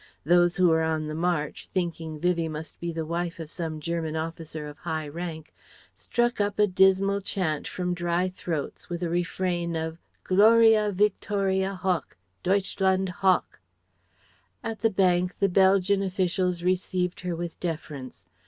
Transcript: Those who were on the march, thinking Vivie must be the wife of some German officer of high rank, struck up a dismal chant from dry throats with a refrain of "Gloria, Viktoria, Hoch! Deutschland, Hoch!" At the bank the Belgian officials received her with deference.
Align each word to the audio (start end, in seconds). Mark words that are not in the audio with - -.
Those 0.25 0.57
who 0.57 0.69
were 0.69 0.81
on 0.81 1.05
the 1.05 1.13
march, 1.13 1.69
thinking 1.75 2.19
Vivie 2.19 2.47
must 2.47 2.79
be 2.79 2.91
the 2.91 3.05
wife 3.05 3.39
of 3.39 3.51
some 3.51 3.79
German 3.79 4.15
officer 4.15 4.65
of 4.67 4.79
high 4.79 5.07
rank, 5.07 5.53
struck 5.93 6.41
up 6.41 6.57
a 6.57 6.65
dismal 6.65 7.21
chant 7.21 7.67
from 7.67 7.93
dry 7.93 8.27
throats 8.27 8.89
with 8.89 9.03
a 9.03 9.11
refrain 9.11 9.75
of 9.75 9.99
"Gloria, 10.23 10.91
Viktoria, 10.91 11.75
Hoch! 11.75 12.17
Deutschland, 12.41 13.09
Hoch!" 13.21 13.59
At 14.63 14.81
the 14.81 14.89
bank 14.89 15.37
the 15.37 15.47
Belgian 15.49 16.01
officials 16.01 16.63
received 16.63 17.19
her 17.19 17.35
with 17.35 17.59
deference. 17.59 18.25